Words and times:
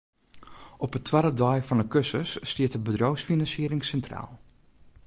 Op 0.83 0.93
'e 0.95 1.01
twadde 1.07 1.31
dei 1.41 1.59
fan 1.67 1.81
'e 1.83 1.87
kursus 1.93 2.31
stiet 2.49 2.73
de 2.73 2.79
bedriuwsfinansiering 2.87 3.83
sintraal. 3.89 4.31